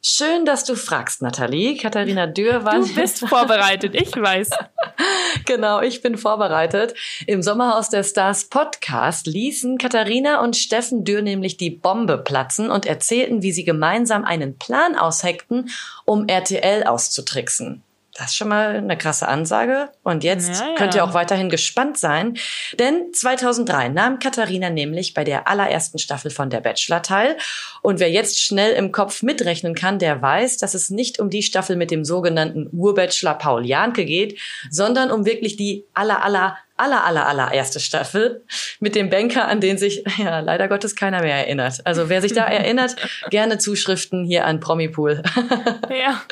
Schön, 0.00 0.44
dass 0.44 0.64
du 0.64 0.76
fragst, 0.76 1.22
Nathalie. 1.22 1.76
Katharina 1.76 2.26
Dürr 2.26 2.64
war. 2.64 2.78
Du 2.78 2.94
bist 2.94 3.26
vorbereitet, 3.28 3.94
ich 3.94 4.14
weiß. 4.14 4.50
genau, 5.44 5.80
ich 5.80 6.02
bin 6.02 6.16
vorbereitet. 6.16 6.94
Im 7.26 7.42
Sommerhaus 7.42 7.90
der 7.90 8.04
Stars 8.04 8.44
Podcast 8.44 9.26
ließen 9.26 9.76
Katharina 9.76 10.40
und 10.40 10.56
Steffen 10.56 11.04
Dürr 11.04 11.22
nämlich 11.22 11.56
die 11.56 11.70
Bombe 11.70 12.18
platzen 12.18 12.70
und 12.70 12.86
erzählten, 12.86 13.42
wie 13.42 13.52
sie 13.52 13.64
gemeinsam 13.64 14.24
einen 14.24 14.56
Plan 14.56 14.94
ausheckten, 14.96 15.70
um 16.04 16.28
RTL 16.28 16.84
auszutricksen. 16.84 17.82
Das 18.18 18.30
ist 18.30 18.36
schon 18.36 18.48
mal 18.48 18.74
eine 18.74 18.98
krasse 18.98 19.28
Ansage. 19.28 19.90
Und 20.02 20.24
jetzt 20.24 20.60
ja, 20.60 20.70
ja. 20.70 20.74
könnt 20.74 20.96
ihr 20.96 21.04
auch 21.04 21.14
weiterhin 21.14 21.50
gespannt 21.50 21.98
sein. 21.98 22.36
Denn 22.76 23.14
2003 23.14 23.90
nahm 23.90 24.18
Katharina 24.18 24.70
nämlich 24.70 25.14
bei 25.14 25.22
der 25.22 25.46
allerersten 25.46 26.00
Staffel 26.00 26.32
von 26.32 26.50
Der 26.50 26.60
Bachelor 26.60 27.00
teil. 27.02 27.36
Und 27.80 28.00
wer 28.00 28.10
jetzt 28.10 28.40
schnell 28.40 28.72
im 28.72 28.90
Kopf 28.90 29.22
mitrechnen 29.22 29.76
kann, 29.76 30.00
der 30.00 30.20
weiß, 30.20 30.56
dass 30.56 30.74
es 30.74 30.90
nicht 30.90 31.20
um 31.20 31.30
die 31.30 31.44
Staffel 31.44 31.76
mit 31.76 31.92
dem 31.92 32.04
sogenannten 32.04 32.68
Urbachelor 32.72 33.34
Paul 33.34 33.64
Janke 33.64 34.04
geht, 34.04 34.40
sondern 34.68 35.12
um 35.12 35.24
wirklich 35.24 35.56
die 35.56 35.86
aller, 35.94 36.24
aller, 36.24 36.58
aller, 36.78 37.04
aller, 37.04 37.26
aller 37.26 37.52
erste 37.52 37.80
Staffel 37.80 38.44
mit 38.80 38.94
dem 38.94 39.10
Banker, 39.10 39.48
an 39.48 39.60
den 39.60 39.78
sich 39.78 40.04
ja 40.18 40.40
leider 40.40 40.68
Gottes 40.68 40.96
keiner 40.96 41.22
mehr 41.22 41.36
erinnert. 41.36 41.84
Also 41.84 42.08
wer 42.08 42.20
sich 42.20 42.32
da 42.32 42.44
erinnert, 42.46 42.96
gerne 43.30 43.58
Zuschriften 43.58 44.24
hier 44.24 44.46
an 44.46 44.60
Promipool. 44.60 45.22
ja. 45.90 46.22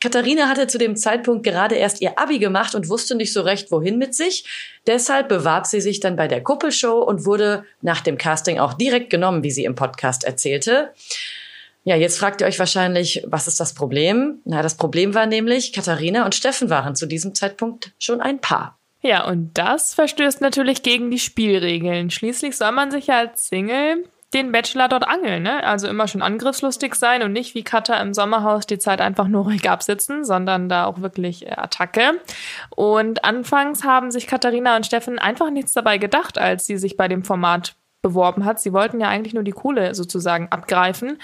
Katharina 0.00 0.48
hatte 0.48 0.66
zu 0.66 0.78
dem 0.78 0.96
Zeitpunkt 0.96 1.44
gerade 1.44 1.74
erst 1.74 2.00
ihr 2.00 2.18
Abi 2.18 2.38
gemacht 2.38 2.74
und 2.74 2.88
wusste 2.88 3.14
nicht 3.14 3.32
so 3.32 3.42
recht, 3.42 3.70
wohin 3.70 3.98
mit 3.98 4.14
sich. 4.14 4.44
Deshalb 4.86 5.28
bewarb 5.28 5.66
sie 5.66 5.80
sich 5.80 6.00
dann 6.00 6.16
bei 6.16 6.28
der 6.28 6.42
Kuppelshow 6.42 7.02
und 7.02 7.24
wurde 7.26 7.64
nach 7.82 8.00
dem 8.00 8.16
Casting 8.16 8.58
auch 8.58 8.74
direkt 8.74 9.10
genommen, 9.10 9.42
wie 9.42 9.50
sie 9.50 9.64
im 9.64 9.74
Podcast 9.74 10.24
erzählte. 10.24 10.92
Ja, 11.84 11.96
jetzt 11.96 12.18
fragt 12.18 12.40
ihr 12.40 12.46
euch 12.46 12.58
wahrscheinlich, 12.58 13.24
was 13.26 13.48
ist 13.48 13.60
das 13.60 13.72
Problem? 13.72 14.40
Na, 14.44 14.60
das 14.62 14.76
Problem 14.76 15.14
war 15.14 15.26
nämlich, 15.26 15.72
Katharina 15.72 16.24
und 16.26 16.34
Steffen 16.34 16.68
waren 16.68 16.94
zu 16.94 17.06
diesem 17.06 17.34
Zeitpunkt 17.34 17.92
schon 17.98 18.20
ein 18.20 18.40
Paar. 18.40 18.77
Ja, 19.00 19.24
und 19.26 19.56
das 19.56 19.94
verstößt 19.94 20.40
natürlich 20.40 20.82
gegen 20.82 21.10
die 21.10 21.20
Spielregeln. 21.20 22.10
Schließlich 22.10 22.56
soll 22.56 22.72
man 22.72 22.90
sich 22.90 23.06
ja 23.06 23.18
als 23.18 23.48
Single 23.48 24.04
den 24.34 24.52
Bachelor 24.52 24.88
dort 24.88 25.08
angeln. 25.08 25.42
Ne? 25.42 25.64
Also 25.64 25.88
immer 25.88 26.06
schon 26.06 26.20
angriffslustig 26.20 26.94
sein 26.94 27.22
und 27.22 27.32
nicht 27.32 27.54
wie 27.54 27.62
Katha 27.62 28.00
im 28.00 28.12
Sommerhaus 28.12 28.66
die 28.66 28.78
Zeit 28.78 29.00
einfach 29.00 29.26
nur 29.26 29.44
ruhig 29.44 29.68
absitzen, 29.70 30.24
sondern 30.24 30.68
da 30.68 30.84
auch 30.84 31.00
wirklich 31.00 31.46
äh, 31.46 31.52
Attacke. 31.52 32.20
Und 32.70 33.24
anfangs 33.24 33.84
haben 33.84 34.10
sich 34.10 34.26
Katharina 34.26 34.76
und 34.76 34.84
Steffen 34.84 35.18
einfach 35.18 35.50
nichts 35.50 35.72
dabei 35.72 35.98
gedacht, 35.98 36.36
als 36.36 36.66
sie 36.66 36.76
sich 36.76 36.96
bei 36.96 37.08
dem 37.08 37.24
Format 37.24 37.74
beworben 38.02 38.44
hat. 38.44 38.60
Sie 38.60 38.72
wollten 38.72 39.00
ja 39.00 39.08
eigentlich 39.08 39.34
nur 39.34 39.42
die 39.42 39.52
Kohle 39.52 39.94
sozusagen 39.94 40.48
abgreifen. 40.50 41.18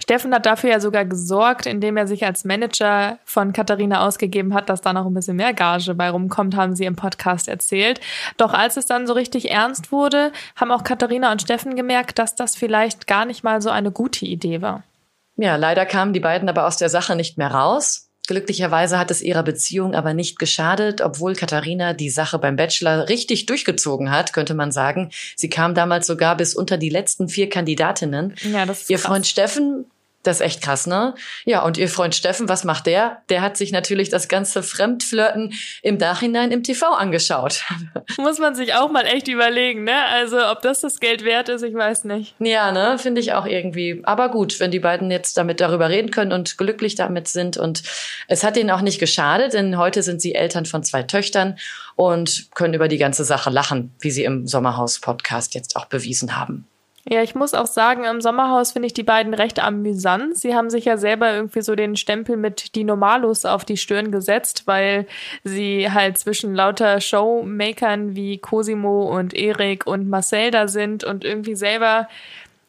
Steffen 0.00 0.34
hat 0.34 0.46
dafür 0.46 0.70
ja 0.70 0.80
sogar 0.80 1.04
gesorgt, 1.04 1.66
indem 1.66 1.96
er 1.96 2.06
sich 2.06 2.24
als 2.24 2.44
Manager 2.44 3.18
von 3.24 3.52
Katharina 3.52 4.06
ausgegeben 4.06 4.54
hat, 4.54 4.68
dass 4.68 4.80
da 4.80 4.92
noch 4.92 5.06
ein 5.06 5.14
bisschen 5.14 5.36
mehr 5.36 5.54
Gage 5.54 5.94
bei 5.94 6.10
rumkommt, 6.10 6.56
haben 6.56 6.74
sie 6.74 6.84
im 6.84 6.96
Podcast 6.96 7.48
erzählt. 7.48 8.00
Doch 8.36 8.52
als 8.52 8.76
es 8.76 8.86
dann 8.86 9.06
so 9.06 9.12
richtig 9.12 9.50
ernst 9.50 9.92
wurde, 9.92 10.32
haben 10.56 10.70
auch 10.70 10.84
Katharina 10.84 11.32
und 11.32 11.42
Steffen 11.42 11.76
gemerkt, 11.76 12.18
dass 12.18 12.34
das 12.34 12.56
vielleicht 12.56 13.06
gar 13.06 13.24
nicht 13.24 13.44
mal 13.44 13.60
so 13.62 13.70
eine 13.70 13.90
gute 13.90 14.26
Idee 14.26 14.62
war. 14.62 14.82
Ja, 15.36 15.56
leider 15.56 15.86
kamen 15.86 16.12
die 16.12 16.20
beiden 16.20 16.48
aber 16.48 16.66
aus 16.66 16.78
der 16.78 16.88
Sache 16.88 17.14
nicht 17.14 17.38
mehr 17.38 17.52
raus. 17.52 18.07
Glücklicherweise 18.28 18.98
hat 18.98 19.10
es 19.10 19.22
ihrer 19.22 19.42
Beziehung 19.42 19.94
aber 19.94 20.12
nicht 20.12 20.38
geschadet, 20.38 21.00
obwohl 21.00 21.34
Katharina 21.34 21.94
die 21.94 22.10
Sache 22.10 22.38
beim 22.38 22.56
Bachelor 22.56 23.08
richtig 23.08 23.46
durchgezogen 23.46 24.10
hat, 24.10 24.34
könnte 24.34 24.52
man 24.52 24.70
sagen. 24.70 25.08
Sie 25.34 25.48
kam 25.48 25.74
damals 25.74 26.06
sogar 26.06 26.36
bis 26.36 26.54
unter 26.54 26.76
die 26.76 26.90
letzten 26.90 27.30
vier 27.30 27.48
Kandidatinnen. 27.48 28.34
Ja, 28.52 28.66
das 28.66 28.82
ist 28.82 28.90
Ihr 28.90 28.98
krass. 28.98 29.06
Freund 29.06 29.26
Steffen 29.26 29.86
das 30.24 30.40
ist 30.40 30.46
echt 30.46 30.62
krass, 30.62 30.86
ne? 30.86 31.14
Ja, 31.44 31.62
und 31.62 31.78
ihr 31.78 31.88
Freund 31.88 32.14
Steffen, 32.14 32.48
was 32.48 32.64
macht 32.64 32.86
der? 32.86 33.22
Der 33.28 33.40
hat 33.40 33.56
sich 33.56 33.70
natürlich 33.70 34.08
das 34.08 34.26
ganze 34.26 34.64
Fremdflirten 34.64 35.54
im 35.82 35.96
Nachhinein 35.96 36.50
im 36.50 36.64
TV 36.64 36.86
angeschaut. 36.92 37.64
Muss 38.18 38.38
man 38.38 38.56
sich 38.56 38.74
auch 38.74 38.90
mal 38.90 39.06
echt 39.06 39.28
überlegen, 39.28 39.84
ne? 39.84 40.04
Also, 40.06 40.44
ob 40.48 40.60
das 40.60 40.80
das 40.80 40.98
Geld 40.98 41.24
wert 41.24 41.48
ist, 41.48 41.62
ich 41.62 41.74
weiß 41.74 42.04
nicht. 42.04 42.34
Ja, 42.40 42.72
ne? 42.72 42.98
Finde 42.98 43.20
ich 43.20 43.32
auch 43.32 43.46
irgendwie. 43.46 44.00
Aber 44.02 44.28
gut, 44.28 44.58
wenn 44.58 44.72
die 44.72 44.80
beiden 44.80 45.10
jetzt 45.10 45.36
damit 45.38 45.60
darüber 45.60 45.88
reden 45.88 46.10
können 46.10 46.32
und 46.32 46.58
glücklich 46.58 46.96
damit 46.96 47.28
sind. 47.28 47.56
Und 47.56 47.82
es 48.26 48.42
hat 48.42 48.56
ihnen 48.56 48.70
auch 48.70 48.82
nicht 48.82 48.98
geschadet, 48.98 49.54
denn 49.54 49.78
heute 49.78 50.02
sind 50.02 50.20
sie 50.20 50.34
Eltern 50.34 50.66
von 50.66 50.82
zwei 50.82 51.04
Töchtern 51.04 51.58
und 51.94 52.48
können 52.54 52.74
über 52.74 52.88
die 52.88 52.98
ganze 52.98 53.24
Sache 53.24 53.50
lachen, 53.50 53.94
wie 54.00 54.10
sie 54.10 54.24
im 54.24 54.46
Sommerhaus-Podcast 54.46 55.54
jetzt 55.54 55.76
auch 55.76 55.86
bewiesen 55.86 56.36
haben. 56.36 56.66
Ja, 57.10 57.22
ich 57.22 57.34
muss 57.34 57.54
auch 57.54 57.66
sagen, 57.66 58.04
im 58.04 58.20
Sommerhaus 58.20 58.72
finde 58.72 58.86
ich 58.86 58.92
die 58.92 59.02
beiden 59.02 59.32
recht 59.32 59.62
amüsant. 59.62 60.36
Sie 60.36 60.54
haben 60.54 60.68
sich 60.68 60.84
ja 60.84 60.98
selber 60.98 61.32
irgendwie 61.32 61.62
so 61.62 61.74
den 61.74 61.96
Stempel 61.96 62.36
mit 62.36 62.74
die 62.74 62.84
Normalos 62.84 63.46
auf 63.46 63.64
die 63.64 63.78
Stirn 63.78 64.12
gesetzt, 64.12 64.64
weil 64.66 65.06
sie 65.42 65.90
halt 65.90 66.18
zwischen 66.18 66.54
lauter 66.54 67.00
Showmakern 67.00 68.14
wie 68.14 68.36
Cosimo 68.38 69.04
und 69.04 69.32
Erik 69.32 69.86
und 69.86 70.08
Marcel 70.08 70.50
da 70.50 70.68
sind 70.68 71.02
und 71.02 71.24
irgendwie 71.24 71.54
selber 71.54 72.08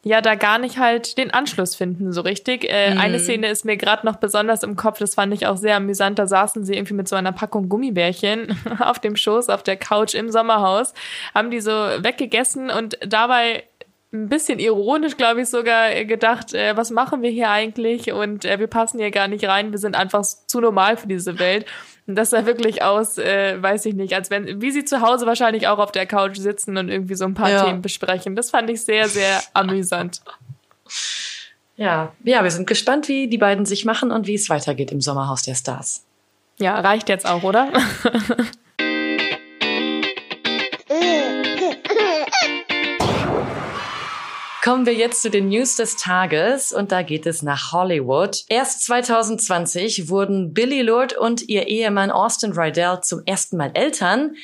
ja 0.03 0.21
da 0.21 0.35
gar 0.35 0.59
nicht 0.59 0.77
halt 0.77 1.17
den 1.17 1.31
Anschluss 1.31 1.75
finden 1.75 2.13
so 2.13 2.21
richtig. 2.21 2.63
Äh, 2.69 2.93
mhm. 2.93 3.01
Eine 3.01 3.19
Szene 3.19 3.47
ist 3.47 3.65
mir 3.65 3.75
gerade 3.75 4.05
noch 4.05 4.15
besonders 4.15 4.63
im 4.63 4.77
Kopf, 4.77 4.99
das 4.99 5.15
fand 5.15 5.33
ich 5.33 5.47
auch 5.47 5.57
sehr 5.57 5.75
amüsant. 5.75 6.17
Da 6.17 6.27
saßen 6.27 6.63
sie 6.63 6.75
irgendwie 6.75 6.93
mit 6.93 7.09
so 7.09 7.17
einer 7.17 7.33
Packung 7.33 7.67
Gummibärchen 7.67 8.57
auf 8.79 8.99
dem 8.99 9.17
Schoß, 9.17 9.49
auf 9.49 9.63
der 9.63 9.75
Couch 9.75 10.13
im 10.13 10.31
Sommerhaus, 10.31 10.93
haben 11.35 11.51
die 11.51 11.59
so 11.59 11.71
weggegessen 11.71 12.69
und 12.69 12.97
dabei 13.05 13.63
ein 14.11 14.27
bisschen 14.27 14.59
ironisch, 14.59 15.17
glaube 15.17 15.41
ich, 15.41 15.49
sogar 15.49 16.03
gedacht, 16.05 16.53
äh, 16.53 16.75
was 16.75 16.89
machen 16.89 17.21
wir 17.21 17.29
hier 17.29 17.49
eigentlich? 17.49 18.11
Und 18.11 18.43
äh, 18.43 18.59
wir 18.59 18.67
passen 18.67 18.99
hier 18.99 19.11
gar 19.11 19.27
nicht 19.27 19.45
rein, 19.45 19.71
wir 19.71 19.77
sind 19.77 19.95
einfach 19.95 20.23
zu 20.23 20.59
normal 20.59 20.97
für 20.97 21.07
diese 21.07 21.37
Welt. 21.37 21.65
Und 22.07 22.15
das 22.15 22.31
sah 22.31 22.47
wirklich 22.47 22.81
aus, 22.81 23.19
äh, 23.19 23.61
weiß 23.61 23.85
ich 23.85 23.93
nicht, 23.93 24.13
als 24.15 24.31
wenn, 24.31 24.61
wie 24.61 24.71
sie 24.71 24.83
zu 24.83 25.01
Hause 25.01 25.27
wahrscheinlich 25.27 25.67
auch 25.67 25.77
auf 25.77 25.91
der 25.91 26.07
Couch 26.07 26.37
sitzen 26.37 26.75
und 26.77 26.89
irgendwie 26.89 27.13
so 27.13 27.25
ein 27.25 27.35
paar 27.35 27.51
ja. 27.51 27.65
Themen 27.65 27.83
besprechen. 27.83 28.35
Das 28.35 28.49
fand 28.49 28.69
ich 28.71 28.83
sehr, 28.83 29.07
sehr 29.07 29.43
amüsant. 29.53 30.21
Ja, 31.75 32.11
ja, 32.23 32.43
wir 32.43 32.51
sind 32.51 32.67
gespannt, 32.67 33.07
wie 33.07 33.27
die 33.27 33.37
beiden 33.37 33.65
sich 33.65 33.85
machen 33.85 34.11
und 34.11 34.25
wie 34.25 34.33
es 34.33 34.49
weitergeht 34.49 34.91
im 34.91 35.01
Sommerhaus 35.01 35.43
der 35.43 35.55
Stars. 35.55 36.03
Ja, 36.57 36.79
reicht 36.79 37.09
jetzt 37.09 37.27
auch, 37.27 37.43
oder? 37.43 37.71
Kommen 44.61 44.85
wir 44.85 44.93
jetzt 44.93 45.21
zu 45.21 45.29
den 45.29 45.47
News 45.47 45.77
des 45.77 45.95
Tages 45.95 46.73
und 46.73 46.91
da 46.91 47.01
geht 47.01 47.25
es 47.25 47.41
nach 47.41 47.71
Hollywood. 47.71 48.43
Erst 48.49 48.83
2020 48.85 50.09
wurden 50.09 50.53
Billy 50.53 50.81
Lord 50.81 51.13
und 51.13 51.47
ihr 51.47 51.67
Ehemann 51.67 52.11
Austin 52.11 52.51
Rydell 52.51 52.99
zum 53.01 53.21
ersten 53.25 53.55
Mal 53.55 53.71
Eltern. 53.73 54.35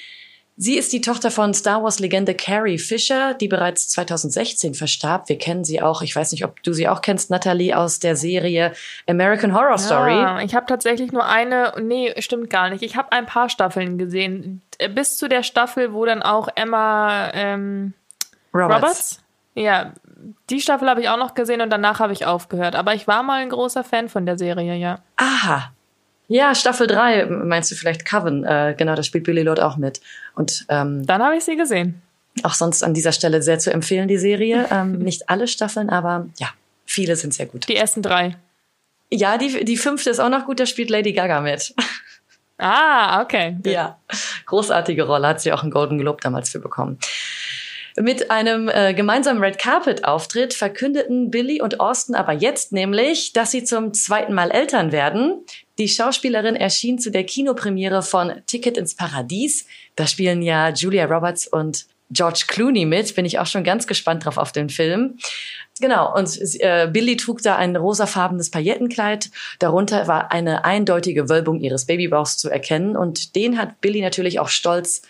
Sie 0.55 0.77
ist 0.77 0.93
die 0.93 1.01
Tochter 1.01 1.31
von 1.31 1.53
Star 1.53 1.83
Wars-Legende 1.83 2.33
Carrie 2.33 2.77
Fisher, 2.77 3.33
die 3.33 3.49
bereits 3.49 3.89
2016 3.89 4.73
verstarb. 4.73 5.27
Wir 5.27 5.37
kennen 5.37 5.65
sie 5.65 5.81
auch, 5.81 6.01
ich 6.01 6.15
weiß 6.15 6.31
nicht, 6.31 6.45
ob 6.45 6.63
du 6.63 6.71
sie 6.71 6.87
auch 6.87 7.01
kennst, 7.01 7.29
Natalie, 7.29 7.77
aus 7.77 7.99
der 7.99 8.15
Serie 8.15 8.71
American 9.07 9.53
Horror 9.53 9.77
Story. 9.77 10.13
Ja, 10.13 10.39
ich 10.39 10.55
habe 10.55 10.65
tatsächlich 10.65 11.11
nur 11.11 11.25
eine, 11.25 11.73
nee, 11.81 12.13
stimmt 12.19 12.49
gar 12.49 12.69
nicht. 12.69 12.83
Ich 12.83 12.95
habe 12.95 13.11
ein 13.11 13.25
paar 13.25 13.49
Staffeln 13.49 13.97
gesehen. 13.97 14.61
Bis 14.93 15.17
zu 15.17 15.27
der 15.27 15.43
Staffel, 15.43 15.91
wo 15.91 16.05
dann 16.05 16.23
auch 16.23 16.47
Emma 16.55 17.31
ähm, 17.33 17.93
Roberts. 18.53 18.75
Roberts 18.81 19.19
ja, 19.55 19.93
die 20.49 20.61
Staffel 20.61 20.89
habe 20.89 21.01
ich 21.01 21.09
auch 21.09 21.17
noch 21.17 21.33
gesehen 21.33 21.61
und 21.61 21.69
danach 21.69 21.99
habe 21.99 22.13
ich 22.13 22.25
aufgehört. 22.25 22.75
Aber 22.75 22.93
ich 22.93 23.07
war 23.07 23.23
mal 23.23 23.41
ein 23.41 23.49
großer 23.49 23.83
Fan 23.83 24.09
von 24.09 24.25
der 24.25 24.37
Serie, 24.37 24.75
ja. 24.75 24.99
Aha. 25.17 25.71
Ja, 26.27 26.55
Staffel 26.55 26.87
3, 26.87 27.27
meinst 27.27 27.69
du 27.71 27.75
vielleicht 27.75 28.05
Coven? 28.05 28.43
Äh, 28.43 28.75
genau, 28.77 28.95
da 28.95 29.03
spielt 29.03 29.25
Billy 29.25 29.43
Lord 29.43 29.59
auch 29.59 29.77
mit. 29.77 30.01
Und 30.35 30.65
ähm, 30.69 31.05
dann 31.05 31.21
habe 31.21 31.35
ich 31.37 31.43
sie 31.43 31.55
gesehen. 31.55 32.01
Auch 32.43 32.53
sonst 32.53 32.83
an 32.83 32.93
dieser 32.93 33.11
Stelle 33.11 33.41
sehr 33.41 33.59
zu 33.59 33.71
empfehlen, 33.71 34.07
die 34.07 34.17
Serie. 34.17 34.67
ähm, 34.71 34.99
nicht 34.99 35.29
alle 35.29 35.47
Staffeln, 35.47 35.89
aber 35.89 36.27
ja, 36.37 36.49
viele 36.85 37.15
sind 37.15 37.33
sehr 37.33 37.45
gut. 37.45 37.67
Die 37.67 37.75
ersten 37.75 38.01
drei. 38.01 38.37
Ja, 39.11 39.37
die, 39.37 39.63
die 39.63 39.77
fünfte 39.77 40.09
ist 40.09 40.19
auch 40.19 40.29
noch 40.29 40.45
gut, 40.45 40.59
da 40.59 40.65
spielt 40.65 40.89
Lady 40.89 41.13
Gaga 41.13 41.41
mit. 41.41 41.73
Ah, 42.57 43.21
okay. 43.21 43.57
Ja, 43.65 43.99
großartige 44.45 45.03
Rolle, 45.03 45.27
hat 45.27 45.41
sie 45.41 45.51
auch 45.51 45.61
einen 45.61 45.71
Golden 45.71 45.97
Globe 45.97 46.19
damals 46.21 46.49
für 46.49 46.59
bekommen. 46.59 46.99
Mit 47.97 48.29
einem 48.29 48.67
äh, 48.67 48.93
gemeinsamen 48.93 49.41
Red 49.41 49.57
Carpet 49.57 50.03
Auftritt 50.03 50.53
verkündeten 50.53 51.31
Billy 51.31 51.61
und 51.61 51.79
Austin 51.79 52.13
aber 52.13 52.33
jetzt 52.33 52.73
nämlich, 52.73 53.31
dass 53.31 53.51
sie 53.51 53.63
zum 53.63 53.93
zweiten 53.93 54.33
Mal 54.33 54.51
Eltern 54.51 54.91
werden. 54.91 55.45
Die 55.77 55.87
Schauspielerin 55.87 56.57
erschien 56.57 56.99
zu 56.99 57.09
der 57.09 57.23
Kinopremiere 57.23 58.01
von 58.01 58.33
Ticket 58.47 58.77
ins 58.77 58.95
Paradies. 58.95 59.65
Da 59.95 60.07
spielen 60.07 60.41
ja 60.41 60.69
Julia 60.69 61.05
Roberts 61.05 61.47
und 61.47 61.85
George 62.11 62.43
Clooney 62.47 62.85
mit. 62.85 63.15
Bin 63.15 63.23
ich 63.23 63.39
auch 63.39 63.47
schon 63.47 63.63
ganz 63.63 63.87
gespannt 63.87 64.25
drauf 64.25 64.37
auf 64.37 64.51
den 64.51 64.69
Film. 64.69 65.17
Genau, 65.79 66.13
und 66.15 66.37
äh, 66.59 66.89
Billy 66.91 67.15
trug 67.15 67.41
da 67.41 67.55
ein 67.55 67.77
rosafarbenes 67.77 68.51
Paillettenkleid. 68.51 69.29
Darunter 69.59 70.07
war 70.07 70.31
eine 70.33 70.65
eindeutige 70.65 71.29
Wölbung 71.29 71.61
ihres 71.61 71.85
Babybauchs 71.85 72.37
zu 72.37 72.49
erkennen. 72.49 72.97
Und 72.97 73.35
den 73.37 73.57
hat 73.57 73.79
Billy 73.79 74.01
natürlich 74.01 74.39
auch 74.39 74.49
stolz 74.49 75.01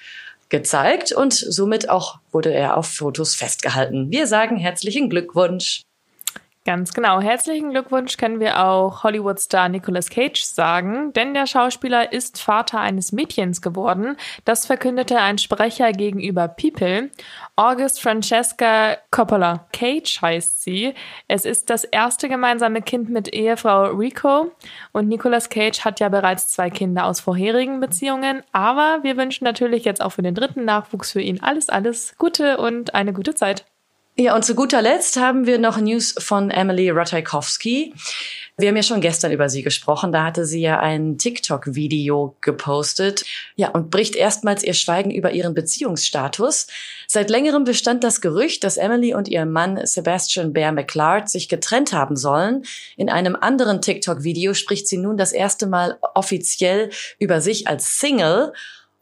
gezeigt 0.50 1.12
und 1.12 1.34
somit 1.34 1.90
auch 1.90 2.20
wurde 2.32 2.54
er 2.54 2.78
auf 2.78 2.88
Fotos 2.88 3.36
festgehalten. 3.36 4.12
Wir 4.12 4.28
sagen 4.28 4.58
herzlichen 4.58 5.10
Glückwunsch. 5.10 5.82
Ganz 6.65 6.95
genau. 6.95 7.22
Herzlichen 7.22 7.69
Glückwunsch 7.69 8.17
können 8.17 8.39
wir 8.39 8.65
auch 8.65 9.03
Hollywood-Star 9.03 9.69
Nicolas 9.69 10.10
Cage 10.10 10.41
sagen, 10.41 11.13
denn 11.13 11.36
der 11.36 11.45
Schauspieler 11.45 12.12
ist 12.12 12.41
Vater 12.41 12.79
eines 12.79 13.12
Mädchens 13.12 13.62
geworden. 13.62 14.17
Das 14.45 14.65
verkündete 14.65 15.19
ein 15.19 15.38
Sprecher 15.38 15.91
gegenüber 15.91 16.48
People. 16.48 17.12
August 17.55 18.01
Francesca 18.01 18.98
Coppola 19.12 19.67
Cage 19.74 20.19
heißt 20.24 20.63
sie. 20.63 20.95
Es 21.27 21.45
ist 21.45 21.69
das 21.69 21.84
erste 21.84 22.29
gemeinsame 22.29 22.81
Kind 22.81 23.12
mit 23.12 23.31
Ehefrau 23.31 23.91
Rico 23.91 24.51
und 24.91 25.07
Nicolas 25.07 25.50
Cage 25.51 25.86
hat 25.86 26.00
ja 26.00 26.10
bereits 26.10 26.48
zwei 26.48 26.72
Kinder 26.72 27.05
aus 27.05 27.19
vorherigen 27.19 27.79
Beziehungen, 27.79 28.41
aber 28.53 29.03
wir 29.03 29.17
wünschen 29.17 29.43
natürlich 29.43 29.86
jetzt 29.86 30.01
auch 30.01 30.13
für 30.13 30.24
den 30.24 30.34
dritten 30.34 30.65
Nachwuchs 30.65 31.12
für 31.12 31.22
ihn 31.22 31.43
alles, 31.43 31.69
alles 31.69 32.15
Gute 32.17 32.57
und 32.57 32.95
eine 32.95 33.13
gute 33.13 33.36
Zeit. 33.36 33.65
Ja, 34.17 34.34
und 34.34 34.45
zu 34.45 34.55
guter 34.55 34.81
Letzt 34.81 35.17
haben 35.17 35.45
wir 35.45 35.57
noch 35.57 35.77
News 35.77 36.15
von 36.17 36.50
Emily 36.50 36.89
Ratajkowski. 36.89 37.93
Wir 38.57 38.69
haben 38.69 38.77
ja 38.77 38.84
schon 38.84 39.01
gestern 39.01 39.34
über 39.34 39.50
sie 39.50 39.62
gesprochen. 39.62 40.13
Da 40.13 40.24
hatte 40.24 40.45
sie 40.45 40.62
ja 40.62 40.79
ein 40.79 41.17
TikTok-Video 41.17 42.38
gepostet. 42.39 43.25
Ja, 43.57 43.72
und 43.72 43.89
bricht 43.89 44.15
erstmals 44.15 44.63
ihr 44.63 44.74
Schweigen 44.74 45.12
über 45.12 45.31
ihren 45.34 45.53
Beziehungsstatus. 45.53 46.67
Seit 47.07 47.29
längerem 47.29 47.65
bestand 47.65 48.05
das 48.05 48.22
Gerücht, 48.22 48.63
dass 48.63 48.77
Emily 48.77 49.13
und 49.13 49.27
ihr 49.27 49.45
Mann 49.45 49.86
Sebastian 49.86 50.53
Bear 50.53 50.72
McLeod 50.72 51.27
sich 51.27 51.50
getrennt 51.50 51.91
haben 51.91 52.15
sollen. 52.15 52.63
In 52.95 53.10
einem 53.10 53.36
anderen 53.36 53.81
TikTok-Video 53.81 54.53
spricht 54.53 54.88
sie 54.88 54.98
nun 54.98 55.17
das 55.17 55.34
erste 55.34 55.67
Mal 55.67 56.00
offiziell 56.13 56.89
über 57.19 57.41
sich 57.41 57.67
als 57.67 58.00
Single 58.00 58.53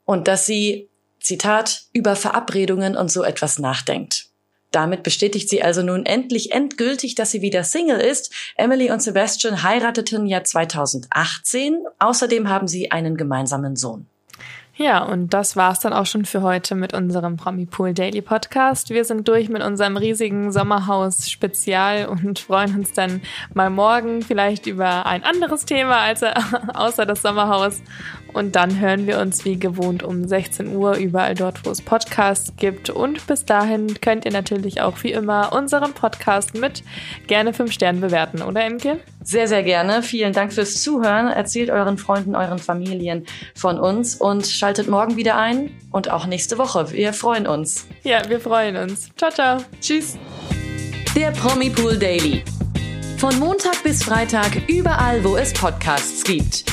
und 0.06 0.28
dass 0.28 0.48
sie, 0.48 0.90
Zitat, 1.20 1.84
über 1.94 2.16
Verabredungen 2.16 2.98
und 2.98 3.12
so 3.12 3.24
etwas 3.24 3.60
nachdenkt. 3.60 4.33
Damit 4.74 5.04
bestätigt 5.04 5.50
sie 5.50 5.62
also 5.64 5.84
nun 5.84 6.06
endlich 6.06 6.52
endgültig, 6.52 7.14
dass 7.14 7.30
sie 7.30 7.44
wieder 7.44 7.64
Single 7.64 8.00
ist. 8.00 8.34
Emily 8.58 8.92
und 8.92 9.04
Sebastian 9.04 9.62
heirateten 9.62 10.26
ja 10.26 10.44
2018. 10.44 11.78
Außerdem 12.00 12.50
haben 12.50 12.68
sie 12.68 12.90
einen 12.92 13.16
gemeinsamen 13.16 13.76
Sohn. 13.76 14.08
Ja, 14.76 15.04
und 15.04 15.36
das 15.36 15.56
war's 15.56 15.82
dann 15.82 15.94
auch 15.94 16.08
schon 16.08 16.26
für 16.26 16.42
heute 16.42 16.74
mit 16.74 16.96
unserem 16.96 17.38
Promi 17.38 17.68
Pool 17.68 17.94
Daily 17.94 18.24
Podcast. 18.24 18.90
Wir 18.90 19.06
sind 19.06 19.28
durch 19.28 19.48
mit 19.48 19.62
unserem 19.62 19.98
riesigen 19.98 20.52
Sommerhaus-Spezial 20.52 22.08
und 22.08 22.40
freuen 22.40 22.78
uns 22.78 22.92
dann 22.92 23.22
mal 23.54 23.70
morgen 23.70 24.24
vielleicht 24.24 24.66
über 24.66 25.06
ein 25.06 25.24
anderes 25.24 25.66
Thema 25.66 26.00
als 26.00 26.24
außer 26.74 27.06
das 27.06 27.22
Sommerhaus. 27.22 27.84
Und 28.34 28.56
dann 28.56 28.80
hören 28.80 29.08
wir 29.08 29.20
uns 29.20 29.46
wie 29.46 29.58
gewohnt 29.58 30.04
um 30.04 30.28
16 30.28 30.76
Uhr 30.76 30.96
überall 30.96 31.36
dort, 31.36 31.66
wo 31.66 31.70
es 31.70 31.82
Podcasts 31.82 32.54
gibt. 32.58 32.90
Und 32.90 33.26
bis 33.28 33.46
dahin 33.46 34.00
könnt 34.02 34.26
ihr 34.26 34.32
natürlich 34.32 34.82
auch 34.82 35.04
wie 35.04 35.12
immer 35.12 35.54
unseren 35.54 35.94
Podcast 35.94 36.56
mit 36.56 36.84
gerne 37.28 37.54
5 37.54 37.72
Sternen 37.72 38.02
bewerten, 38.02 38.42
oder 38.42 38.66
Imke? 38.66 39.00
Sehr, 39.24 39.48
sehr 39.48 39.64
gerne. 39.64 40.04
Vielen 40.04 40.34
Dank 40.34 40.54
fürs 40.54 40.82
Zuhören. 40.82 41.28
Erzählt 41.28 41.70
euren 41.70 41.98
Freunden, 41.98 42.36
euren 42.36 42.60
Familien 42.60 43.26
von 43.56 43.80
uns 43.80 44.16
und 44.16 44.46
schaltet 44.46 44.90
morgen 44.90 45.16
wieder 45.16 45.38
ein 45.38 45.72
und 45.92 46.10
auch 46.10 46.26
nächste 46.26 46.58
Woche. 46.58 46.92
Wir 46.92 47.14
freuen 47.14 47.48
uns. 47.48 47.88
Ja, 48.04 48.28
wir 48.28 48.40
freuen 48.40 48.76
uns. 48.76 49.10
Ciao, 49.16 49.32
ciao. 49.32 49.58
Tschüss. 49.80 50.18
Der 51.16 51.32
Promi 51.32 51.70
Pool 51.70 51.98
Daily. 51.98 52.44
Von 53.18 53.40
Montag 53.40 53.82
bis 53.84 54.04
Freitag 54.04 54.68
überall, 54.68 55.24
wo 55.24 55.38
es 55.38 55.54
Podcasts 55.54 56.24
gibt. 56.24 56.73